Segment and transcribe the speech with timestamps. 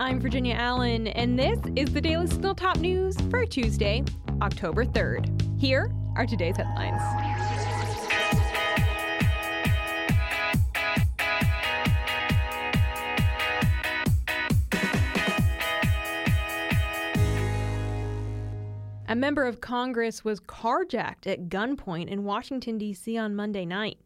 [0.00, 4.02] I'm Virginia Allen, and this is the Daily Signal Top News for Tuesday,
[4.40, 5.60] October 3rd.
[5.60, 7.02] Here are today's headlines.
[19.06, 23.18] A member of Congress was carjacked at gunpoint in Washington, D.C.
[23.18, 23.98] on Monday night.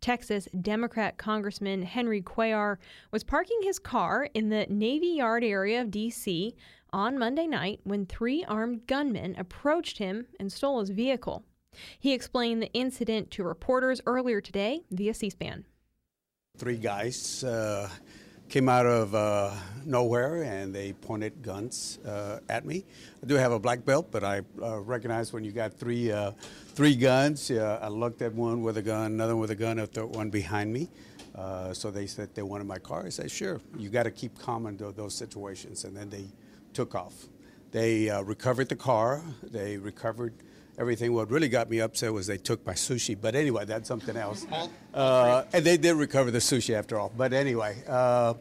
[0.00, 2.78] Texas Democrat Congressman Henry Cuellar
[3.10, 6.54] was parking his car in the Navy Yard area of D.C.
[6.92, 11.44] on Monday night when three armed gunmen approached him and stole his vehicle.
[11.98, 15.64] He explained the incident to reporters earlier today via C SPAN.
[16.56, 17.88] Three guys uh,
[18.50, 19.52] came out of uh,
[19.86, 22.84] nowhere and they pointed guns uh, at me.
[23.22, 26.32] I do have a black belt, but I uh, recognize when you got three uh,
[26.74, 27.48] three guns.
[27.52, 30.72] I looked at one with a gun, another with a gun, a third one behind
[30.72, 30.90] me.
[31.36, 33.06] Uh, so they said they wanted my car.
[33.06, 35.84] I said, sure, you got to keep calm in those situations.
[35.84, 36.26] And then they
[36.72, 37.14] took off.
[37.70, 39.22] They uh, recovered the car.
[39.44, 40.34] They recovered
[40.80, 41.12] everything.
[41.12, 43.16] What really got me upset was they took my sushi.
[43.20, 44.46] But anyway, that's something else.
[44.94, 47.12] Uh, and they did recover the sushi after all.
[47.16, 48.34] But anyway, uh,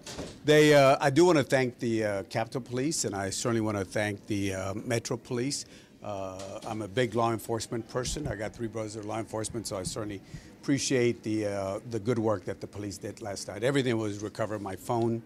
[0.45, 0.73] they.
[0.73, 3.85] Uh, I do want to thank the uh, Capitol Police, and I certainly want to
[3.85, 5.65] thank the uh, Metro Police.
[6.01, 8.25] Uh, I'm a big law enforcement person.
[8.25, 10.21] I got three brothers that are law enforcement, so I certainly
[10.61, 13.63] appreciate the the good work that the police did last night.
[13.63, 15.21] Everything was recovered: my phone,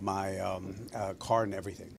[0.00, 0.74] my um,
[1.18, 1.94] car, and everything.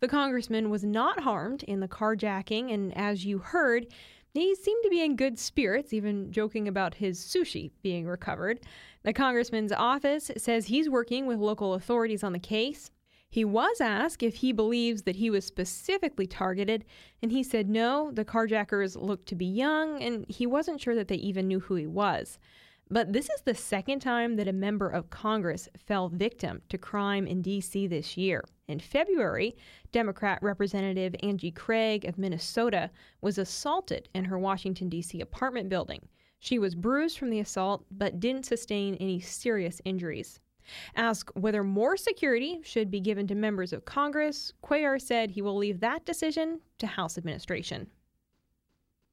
[0.00, 3.86] The congressman was not harmed in the carjacking, and as you heard,
[4.32, 8.60] he seemed to be in good spirits, even joking about his sushi being recovered.
[9.02, 12.90] The congressman's office says he's working with local authorities on the case.
[13.30, 16.84] He was asked if he believes that he was specifically targeted,
[17.20, 21.08] and he said no, the carjackers looked to be young, and he wasn't sure that
[21.08, 22.38] they even knew who he was.
[22.90, 27.26] But this is the second time that a member of Congress fell victim to crime
[27.26, 27.86] in D.C.
[27.86, 28.42] this year.
[28.66, 29.56] In February,
[29.92, 35.20] Democrat Representative Angie Craig of Minnesota was assaulted in her Washington, D.C.
[35.20, 36.08] apartment building.
[36.38, 40.40] She was bruised from the assault but didn't sustain any serious injuries.
[40.96, 45.56] Asked whether more security should be given to members of Congress, Cuellar said he will
[45.56, 47.90] leave that decision to House administration.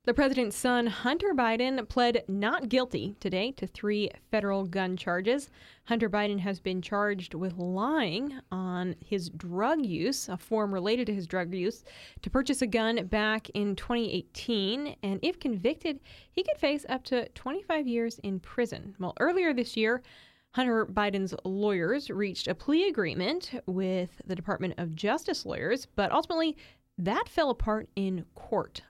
[0.06, 5.50] The president's son, Hunter Biden, pled not guilty today to three federal gun charges.
[5.86, 11.14] Hunter Biden has been charged with lying on his drug use, a form related to
[11.16, 11.84] his drug use,
[12.22, 14.96] to purchase a gun back in 2018.
[15.02, 16.00] And if convicted,
[16.32, 18.96] he could face up to 25 years in prison.
[19.00, 20.04] Well, earlier this year,
[20.52, 26.56] Hunter Biden's lawyers reached a plea agreement with the Department of Justice lawyers, but ultimately
[27.00, 28.84] that fell apart in court.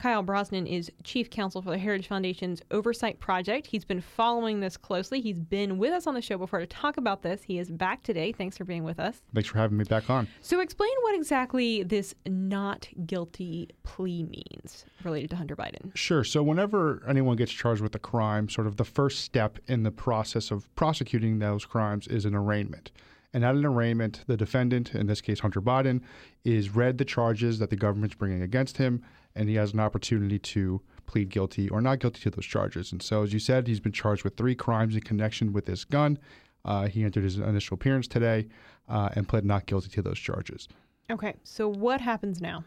[0.00, 3.66] Kyle Brosnan is chief counsel for the Heritage Foundation's Oversight Project.
[3.66, 5.20] He's been following this closely.
[5.20, 7.42] He's been with us on the show before to talk about this.
[7.42, 8.32] He is back today.
[8.32, 9.20] Thanks for being with us.
[9.34, 10.26] Thanks for having me back on.
[10.40, 15.94] So, explain what exactly this not guilty plea means related to Hunter Biden.
[15.94, 16.24] Sure.
[16.24, 19.90] So, whenever anyone gets charged with a crime, sort of the first step in the
[19.90, 22.90] process of prosecuting those crimes is an arraignment.
[23.32, 26.00] And at an arraignment, the defendant, in this case Hunter Biden,
[26.44, 29.02] is read the charges that the government's bringing against him
[29.34, 32.92] and he has an opportunity to plead guilty or not guilty to those charges.
[32.92, 35.84] And so, as you said, he's been charged with three crimes in connection with this
[35.84, 36.18] gun.
[36.64, 38.48] Uh, he entered his initial appearance today
[38.88, 40.68] uh, and pled not guilty to those charges.
[41.10, 42.64] Okay, so what happens now?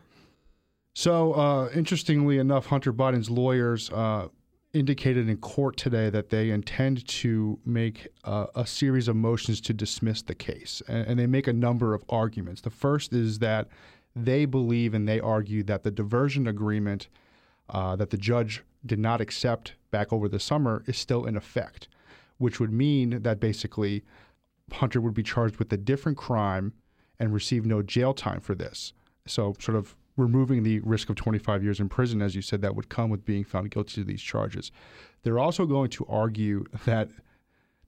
[0.96, 4.28] So, uh, interestingly enough, Hunter Biden's lawyers uh,
[4.74, 10.24] indicated in court today that they intend to make a series of motions to dismiss
[10.24, 10.82] the case.
[10.88, 12.62] And, and they make a number of arguments.
[12.62, 13.68] The first is that
[14.16, 17.08] they believe and they argue that the diversion agreement
[17.70, 21.88] uh, that the judge did not accept back over the summer is still in effect,
[22.38, 24.04] which would mean that basically
[24.72, 26.74] Hunter would be charged with a different crime
[27.20, 28.94] and receive no jail time for this.
[29.26, 32.76] So, sort of removing the risk of 25 years in prison, as you said, that
[32.76, 34.72] would come with being found guilty of these charges.
[35.24, 37.10] They're also going to argue that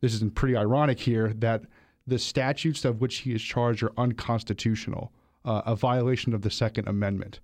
[0.01, 1.63] this is pretty ironic here that
[2.07, 5.11] the statutes of which he is charged are unconstitutional
[5.45, 7.39] uh, a violation of the Second Amendment.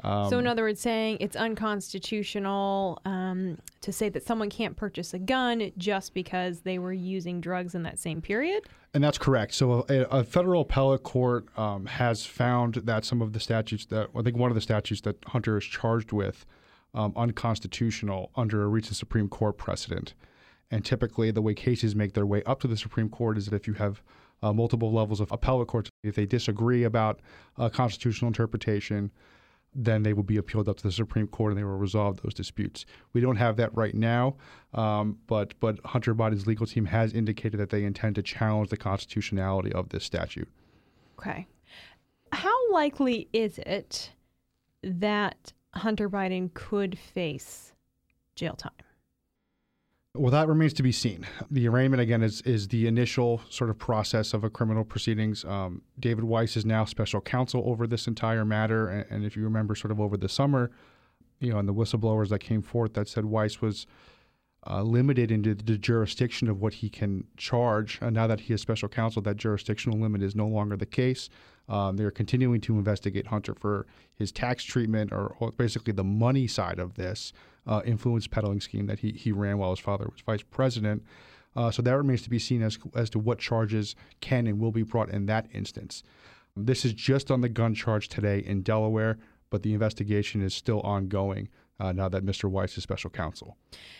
[0.00, 5.14] Um, so, in other words, saying it's unconstitutional um, to say that someone can't purchase
[5.14, 8.64] a gun just because they were using drugs in that same period?
[8.94, 9.54] And that's correct.
[9.54, 14.08] So, a, a federal appellate court um, has found that some of the statutes that,
[14.16, 16.46] I think one of the statutes that Hunter is charged with,
[16.94, 20.14] um, unconstitutional under a recent Supreme Court precedent.
[20.70, 23.56] And typically, the way cases make their way up to the Supreme Court is that
[23.56, 24.00] if you have
[24.44, 25.90] uh, multiple levels of appellate courts.
[26.02, 27.20] If they disagree about
[27.58, 29.10] uh, constitutional interpretation,
[29.74, 32.34] then they will be appealed up to the Supreme Court and they will resolve those
[32.34, 32.86] disputes.
[33.12, 34.36] We don't have that right now,
[34.72, 38.76] um, but but Hunter Biden's legal team has indicated that they intend to challenge the
[38.76, 40.48] constitutionality of this statute.
[41.18, 41.46] Okay.
[42.32, 44.12] How likely is it
[44.82, 47.72] that Hunter Biden could face
[48.34, 48.72] jail time?
[50.16, 51.26] Well, that remains to be seen.
[51.50, 55.44] The arraignment, again, is, is the initial sort of process of a criminal proceedings.
[55.44, 58.88] Um, David Weiss is now special counsel over this entire matter.
[58.88, 60.70] And, and, if you remember, sort of over the summer,
[61.40, 63.88] you know, and the whistleblowers that came forth that said Weiss was
[64.68, 67.98] uh, limited into the jurisdiction of what he can charge.
[68.00, 71.28] And now that he is special counsel, that jurisdictional limit is no longer the case.
[71.68, 73.84] Um, they're continuing to investigate Hunter for
[74.14, 77.32] his tax treatment or, or basically the money side of this
[77.66, 81.02] uh, influence peddling scheme that he, he ran while his father was vice president.
[81.56, 84.72] Uh, so that remains to be seen as, as to what charges can and will
[84.72, 86.02] be brought in that instance.
[86.56, 89.18] This is just on the gun charge today in Delaware,
[89.50, 91.48] but the investigation is still ongoing
[91.80, 92.48] uh, now that Mr.
[92.48, 93.56] Weiss is special counsel.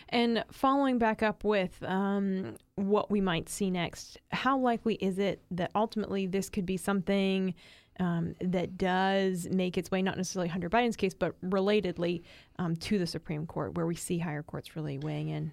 [0.09, 5.41] And following back up with um, what we might see next, how likely is it
[5.51, 7.53] that ultimately this could be something
[7.99, 12.23] um, that does make its way, not necessarily Hunter Biden's case, but relatedly
[12.59, 15.51] um, to the Supreme Court, where we see higher courts really weighing in?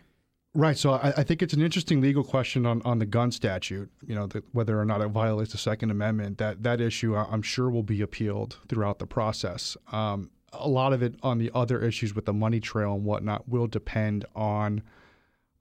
[0.55, 0.77] Right.
[0.77, 3.91] So I, I, think it's an interesting legal question on, on the gun statute.
[4.07, 6.37] You know, the, whether or not it violates the Second Amendment.
[6.39, 9.79] That that issue, I'm sure, will be appealed throughout the process.
[9.93, 13.49] Um, a lot of it on the other issues with the money trail and whatnot
[13.49, 14.83] will depend on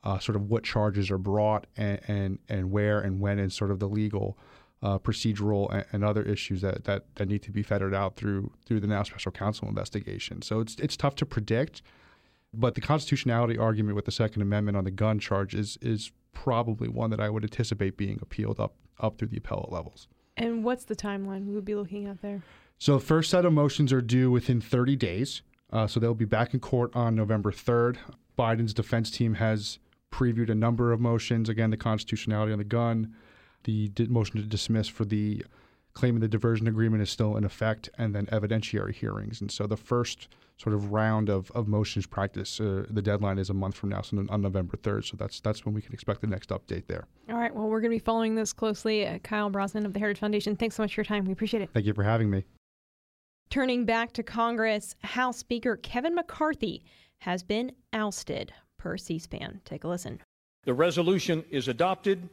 [0.04, 3.72] uh, sort of what charges are brought and, and, and where and when and sort
[3.72, 4.38] of the legal
[4.84, 8.52] uh, procedural and, and, other issues that, that, that need to be fettered out through
[8.66, 10.42] through the now special counsel investigation.
[10.42, 11.82] So it's it's tough to predict,
[12.54, 16.88] but the constitutionality argument with the Second Amendment on the gun charge is is probably
[16.88, 20.08] one that I would anticipate being appealed up up through the appellate levels.
[20.38, 22.42] And what's the timeline we would be looking at there?
[22.78, 25.42] So, the first set of motions are due within 30 days.
[25.72, 27.98] Uh, so, they'll be back in court on November 3rd.
[28.38, 29.78] Biden's defense team has
[30.12, 31.48] previewed a number of motions.
[31.48, 33.14] Again, the constitutionality on the gun,
[33.64, 35.44] the motion to dismiss for the
[35.94, 39.42] claiming the diversion agreement is still in effect, and then evidentiary hearings.
[39.42, 40.28] And so, the first
[40.58, 44.02] sort of round of, of motions practice, uh, the deadline is a month from now,
[44.02, 45.10] so on November 3rd.
[45.10, 47.08] So, that's, that's when we can expect the next update there.
[47.30, 47.54] All right.
[47.54, 49.08] Well, we're going to be following this closely.
[49.08, 51.26] Uh, Kyle Brosnan of the Heritage Foundation, thanks so much for your time.
[51.26, 51.70] We appreciate it.
[51.74, 52.46] Thank you for having me.
[53.50, 56.86] Turning back to Congress, House Speaker Kevin McCarthy
[57.20, 59.60] has been ousted per C SPAN.
[59.66, 60.22] Take a listen.
[60.64, 62.30] The resolution is adopted.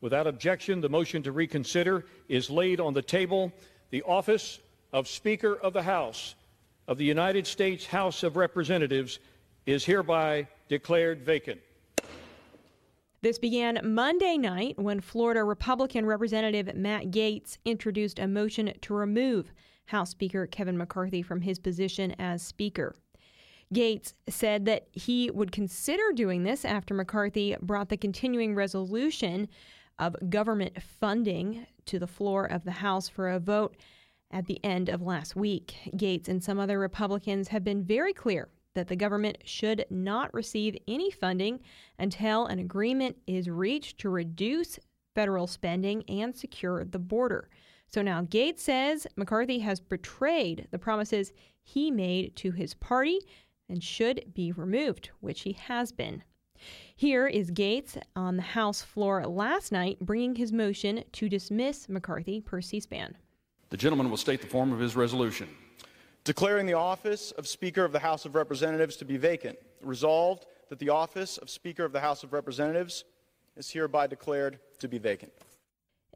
[0.00, 3.52] Without objection, the motion to reconsider is laid on the table.
[3.90, 4.60] The office
[4.92, 6.34] of Speaker of the House
[6.88, 9.18] of the United States House of Representatives
[9.66, 11.60] is hereby declared vacant.
[13.22, 19.52] This began Monday night when Florida Republican Representative Matt Gaetz introduced a motion to remove
[19.86, 22.94] House Speaker Kevin McCarthy from his position as Speaker.
[23.74, 29.48] Gaetz said that he would consider doing this after McCarthy brought the continuing resolution
[30.00, 33.76] of government funding to the floor of the House for a vote
[34.32, 35.76] at the end of last week.
[35.96, 40.76] Gaetz and some other Republicans have been very clear that the government should not receive
[40.88, 41.60] any funding
[41.98, 44.78] until an agreement is reached to reduce
[45.14, 47.48] federal spending and secure the border.
[47.88, 51.32] So now Gaetz says McCarthy has betrayed the promises
[51.62, 53.20] he made to his party
[53.68, 56.22] and should be removed, which he has been.
[56.94, 62.40] Here is Gaetz on the House floor last night bringing his motion to dismiss McCarthy
[62.40, 63.16] per C SPAN.
[63.70, 65.48] The gentleman will state the form of his resolution.
[66.24, 69.58] Declaring the office of Speaker of the House of Representatives to be vacant.
[69.80, 73.04] Resolved that the office of Speaker of the House of Representatives
[73.56, 75.32] is hereby declared to be vacant.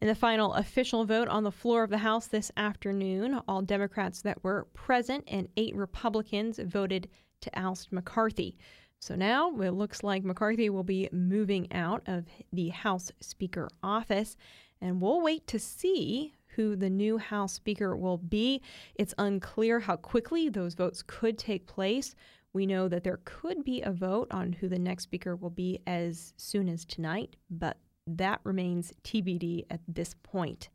[0.02, 4.20] In the final official vote on the floor of the House this afternoon, all Democrats
[4.22, 7.08] that were present and eight Republicans voted
[7.40, 8.58] to oust McCarthy.
[9.00, 14.36] So now it looks like McCarthy will be moving out of the House Speaker office,
[14.80, 18.62] and we'll wait to see who the new House Speaker will be.
[18.94, 22.14] It's unclear how quickly those votes could take place.
[22.52, 25.80] We know that there could be a vote on who the next Speaker will be
[25.86, 30.68] as soon as tonight, but that remains TBD at this point.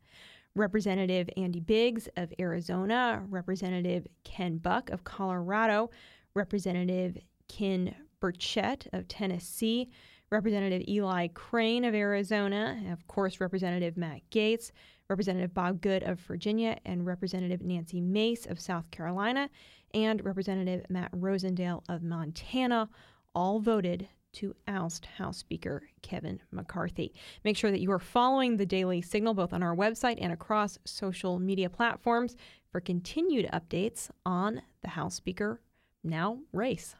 [0.54, 5.90] Representative Andy Biggs of Arizona, Representative Ken Buck of Colorado,
[6.34, 7.16] Representative
[7.48, 9.90] Ken Burchett of Tennessee,
[10.30, 14.70] Representative Eli Crane of Arizona, of course, Representative Matt Gaetz,
[15.08, 19.50] Representative Bob Good of Virginia, and Representative Nancy Mace of South Carolina,
[19.92, 22.88] and Representative Matt Rosendale of Montana
[23.34, 27.12] all voted to oust House Speaker Kevin McCarthy.
[27.44, 30.78] Make sure that you are following the Daily Signal both on our website and across
[30.84, 32.36] social media platforms
[32.70, 35.60] for continued updates on the House Speaker
[36.04, 36.94] now race.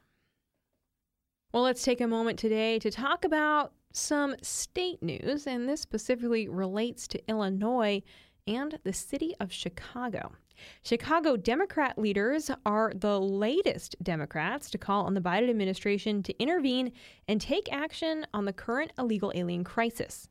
[1.52, 6.46] Well, let's take a moment today to talk about some state news, and this specifically
[6.46, 8.04] relates to Illinois
[8.46, 10.30] and the city of Chicago.
[10.84, 16.92] Chicago Democrat leaders are the latest Democrats to call on the Biden administration to intervene
[17.26, 20.28] and take action on the current illegal alien crisis.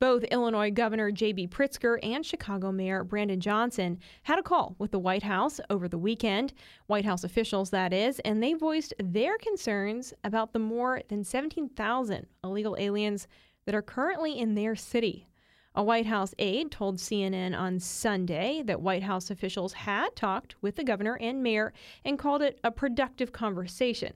[0.00, 1.48] Both Illinois Governor J.B.
[1.48, 5.98] Pritzker and Chicago Mayor Brandon Johnson had a call with the White House over the
[5.98, 6.54] weekend,
[6.86, 12.26] White House officials, that is, and they voiced their concerns about the more than 17,000
[12.42, 13.28] illegal aliens
[13.66, 15.26] that are currently in their city.
[15.74, 20.76] A White House aide told CNN on Sunday that White House officials had talked with
[20.76, 21.74] the governor and mayor
[22.06, 24.14] and called it a productive conversation.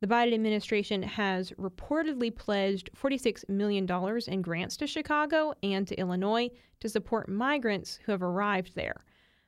[0.00, 3.86] The Biden administration has reportedly pledged $46 million
[4.28, 6.48] in grants to Chicago and to Illinois
[6.80, 9.04] to support migrants who have arrived there.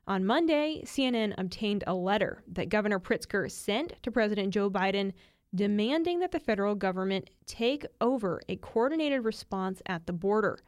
[0.06, 5.12] On Monday, CNN obtained a letter that Governor Pritzker sent to President Joe Biden
[5.54, 10.58] demanding that the federal government take over a coordinated response at the border.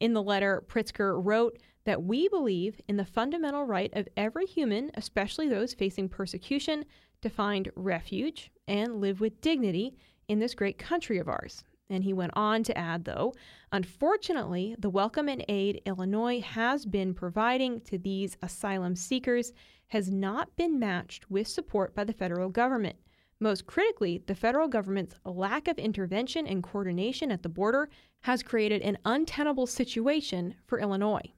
[0.00, 4.90] In the letter, Pritzker wrote that we believe in the fundamental right of every human,
[4.94, 6.84] especially those facing persecution,
[7.24, 9.96] to find refuge and live with dignity
[10.28, 11.64] in this great country of ours.
[11.88, 13.32] And he went on to add, though,
[13.72, 19.52] unfortunately, the welcome and aid Illinois has been providing to these asylum seekers
[19.86, 22.96] has not been matched with support by the federal government.
[23.40, 27.88] Most critically, the federal government's lack of intervention and coordination at the border
[28.20, 31.32] has created an untenable situation for Illinois.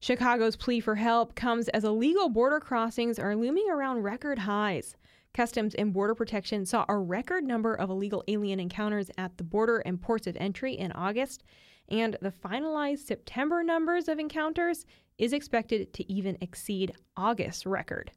[0.00, 4.96] Chicago's plea for help comes as illegal border crossings are looming around record highs.
[5.32, 9.78] Customs and Border Protection saw a record number of illegal alien encounters at the border
[9.78, 11.44] and ports of entry in August,
[11.88, 14.86] and the finalized September numbers of encounters
[15.18, 18.10] is expected to even exceed August's record.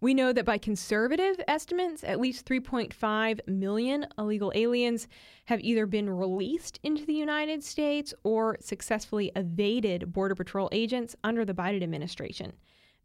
[0.00, 5.08] We know that by conservative estimates, at least 3.5 million illegal aliens
[5.46, 11.44] have either been released into the United States or successfully evaded Border Patrol agents under
[11.44, 12.52] the Biden administration.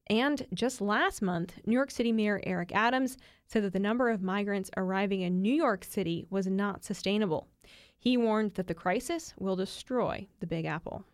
[0.08, 3.18] And just last month, New York City Mayor Eric Adams
[3.48, 7.48] said that the number of migrants arriving in New York City was not sustainable.
[7.98, 11.06] He warned that the crisis will destroy the Big Apple.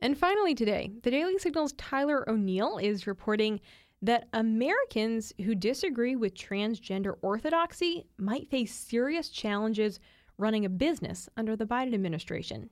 [0.00, 3.60] And finally, today, the Daily Signal's Tyler O'Neill is reporting
[4.02, 10.00] that Americans who disagree with transgender orthodoxy might face serious challenges
[10.38, 12.68] running a business under the Biden administration.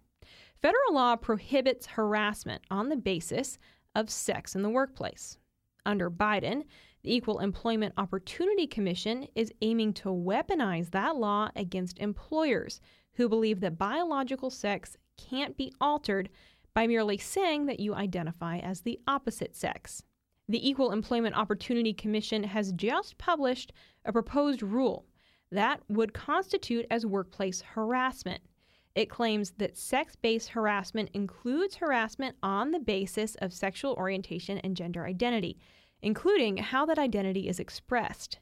[0.61, 3.59] Federal law prohibits harassment on the basis
[3.95, 5.37] of sex in the workplace.
[5.87, 6.65] Under Biden,
[7.03, 12.81] the Equal Employment Opportunity Commission is aiming to weaponize that law against employers
[13.15, 16.29] who believe that biological sex can't be altered
[16.75, 20.03] by merely saying that you identify as the opposite sex.
[20.49, 23.73] The Equal Employment Opportunity Commission has just published
[24.05, 25.07] a proposed rule
[25.53, 28.41] that would constitute as workplace harassment.
[28.95, 34.77] It claims that sex based harassment includes harassment on the basis of sexual orientation and
[34.77, 35.59] gender identity,
[36.03, 38.39] including how that identity is expressed.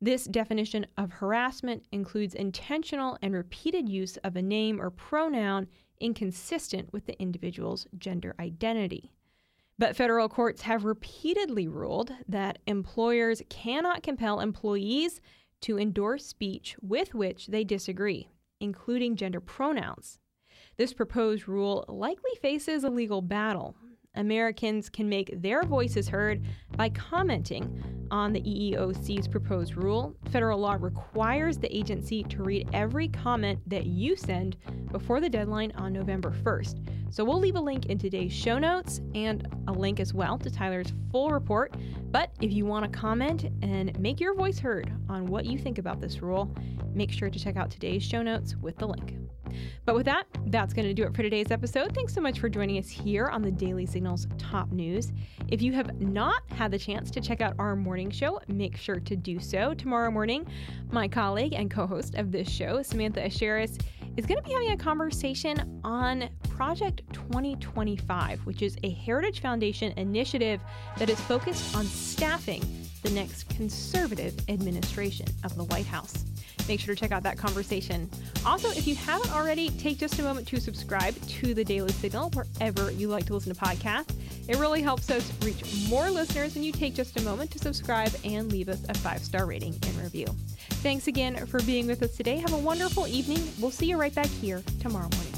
[0.00, 5.68] This definition of harassment includes intentional and repeated use of a name or pronoun
[6.00, 9.10] inconsistent with the individual's gender identity.
[9.78, 15.20] But federal courts have repeatedly ruled that employers cannot compel employees
[15.62, 18.28] to endorse speech with which they disagree
[18.60, 20.18] including gender pronouns.
[20.76, 23.76] This proposed rule likely faces a legal battle.
[24.14, 26.44] Americans can make their voices heard
[26.76, 30.14] by commenting on the EEOC's proposed rule.
[30.30, 34.56] Federal law requires the agency to read every comment that you send
[34.90, 36.97] before the deadline on November 1st.
[37.10, 40.50] So we'll leave a link in today's show notes and a link as well to
[40.50, 41.74] Tyler's full report.
[42.10, 45.78] But if you want to comment and make your voice heard on what you think
[45.78, 46.54] about this rule,
[46.94, 49.16] make sure to check out today's show notes with the link.
[49.84, 51.94] But with that, that's going to do it for today's episode.
[51.94, 55.12] Thanks so much for joining us here on the Daily Signals Top News.
[55.48, 59.00] If you have not had the chance to check out our morning show, make sure
[59.00, 59.72] to do so.
[59.74, 60.46] Tomorrow morning,
[60.90, 63.80] my colleague and co host of this show, Samantha Aschieris,
[64.16, 69.92] is going to be having a conversation on Project 2025, which is a Heritage Foundation
[69.96, 70.60] initiative
[70.96, 72.60] that is focused on staffing
[73.04, 76.24] the next conservative administration of the White House.
[76.66, 78.10] Make sure to check out that conversation.
[78.44, 82.30] Also, if you haven't already, take just a moment to subscribe to the Daily Signal
[82.30, 84.16] wherever you like to listen to podcasts.
[84.48, 88.10] It really helps us reach more listeners when you take just a moment to subscribe
[88.24, 90.26] and leave us a five star rating and review.
[90.82, 92.38] Thanks again for being with us today.
[92.38, 93.48] Have a wonderful evening.
[93.60, 95.37] We'll see you right back here tomorrow morning.